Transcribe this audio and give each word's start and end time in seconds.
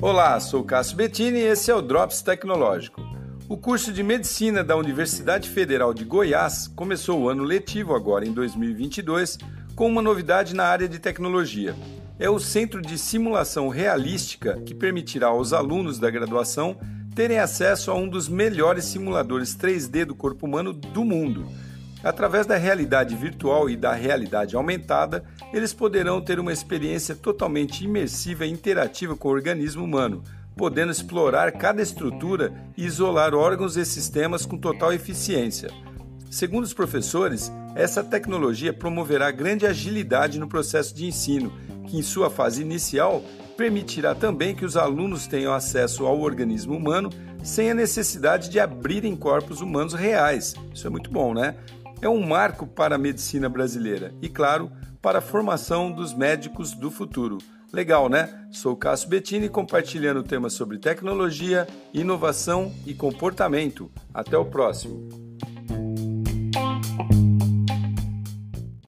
Olá, 0.00 0.38
sou 0.38 0.62
Cássio 0.62 0.96
Bettini 0.96 1.40
e 1.40 1.46
esse 1.46 1.72
é 1.72 1.74
o 1.74 1.82
Drops 1.82 2.22
Tecnológico. 2.22 3.02
O 3.48 3.56
curso 3.56 3.92
de 3.92 4.00
Medicina 4.04 4.62
da 4.62 4.76
Universidade 4.76 5.48
Federal 5.48 5.92
de 5.92 6.04
Goiás 6.04 6.68
começou 6.68 7.20
o 7.20 7.28
ano 7.28 7.42
letivo 7.42 7.96
agora 7.96 8.24
em 8.24 8.32
2022 8.32 9.38
com 9.74 9.88
uma 9.88 10.00
novidade 10.00 10.54
na 10.54 10.66
área 10.66 10.88
de 10.88 11.00
tecnologia. 11.00 11.74
É 12.16 12.30
o 12.30 12.38
Centro 12.38 12.80
de 12.80 12.96
Simulação 12.96 13.68
Realística 13.68 14.60
que 14.64 14.72
permitirá 14.72 15.26
aos 15.26 15.52
alunos 15.52 15.98
da 15.98 16.08
graduação 16.08 16.76
terem 17.12 17.40
acesso 17.40 17.90
a 17.90 17.94
um 17.94 18.08
dos 18.08 18.28
melhores 18.28 18.84
simuladores 18.84 19.56
3D 19.56 20.04
do 20.04 20.14
corpo 20.14 20.46
humano 20.46 20.72
do 20.72 21.04
mundo. 21.04 21.44
Através 22.02 22.46
da 22.46 22.56
realidade 22.56 23.16
virtual 23.16 23.68
e 23.68 23.76
da 23.76 23.92
realidade 23.92 24.54
aumentada, 24.54 25.24
eles 25.52 25.72
poderão 25.72 26.20
ter 26.20 26.38
uma 26.38 26.52
experiência 26.52 27.14
totalmente 27.14 27.84
imersiva 27.84 28.46
e 28.46 28.50
interativa 28.50 29.16
com 29.16 29.28
o 29.28 29.32
organismo 29.32 29.84
humano, 29.84 30.22
podendo 30.56 30.92
explorar 30.92 31.52
cada 31.52 31.82
estrutura 31.82 32.52
e 32.76 32.84
isolar 32.84 33.34
órgãos 33.34 33.76
e 33.76 33.84
sistemas 33.84 34.46
com 34.46 34.56
total 34.56 34.92
eficiência. 34.92 35.70
Segundo 36.30 36.64
os 36.64 36.74
professores, 36.74 37.50
essa 37.74 38.04
tecnologia 38.04 38.72
promoverá 38.72 39.30
grande 39.30 39.66
agilidade 39.66 40.38
no 40.38 40.48
processo 40.48 40.94
de 40.94 41.06
ensino, 41.06 41.52
que 41.86 41.96
em 41.96 42.02
sua 42.02 42.28
fase 42.28 42.60
inicial 42.60 43.22
permitirá 43.56 44.14
também 44.14 44.54
que 44.54 44.64
os 44.64 44.76
alunos 44.76 45.26
tenham 45.26 45.52
acesso 45.52 46.06
ao 46.06 46.20
organismo 46.20 46.76
humano 46.76 47.10
sem 47.42 47.70
a 47.70 47.74
necessidade 47.74 48.50
de 48.50 48.60
abrirem 48.60 49.16
corpos 49.16 49.60
humanos 49.60 49.94
reais. 49.94 50.54
Isso 50.72 50.86
é 50.86 50.90
muito 50.90 51.10
bom, 51.10 51.34
né? 51.34 51.56
É 52.00 52.08
um 52.08 52.24
marco 52.24 52.66
para 52.66 52.94
a 52.94 52.98
medicina 52.98 53.48
brasileira 53.48 54.14
e, 54.22 54.28
claro, 54.28 54.70
para 55.02 55.18
a 55.18 55.22
formação 55.22 55.90
dos 55.90 56.14
médicos 56.14 56.72
do 56.72 56.90
futuro. 56.90 57.38
Legal, 57.72 58.08
né? 58.08 58.46
Sou 58.50 58.76
Cássio 58.76 59.08
Bettini 59.08 59.48
compartilhando 59.48 60.22
temas 60.22 60.52
sobre 60.52 60.78
tecnologia, 60.78 61.66
inovação 61.92 62.72
e 62.86 62.94
comportamento. 62.94 63.90
Até 64.14 64.38
o 64.38 64.44
próximo. 64.44 65.27